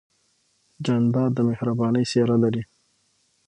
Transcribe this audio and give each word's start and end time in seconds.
جانداد 0.85 1.31
د 1.35 1.39
مهربانۍ 1.49 2.03
څېرہ 2.11 2.37
لري. 2.43 2.63